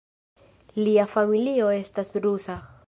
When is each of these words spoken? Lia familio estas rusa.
Lia 0.85 1.05
familio 1.11 1.71
estas 1.77 2.17
rusa. 2.27 2.61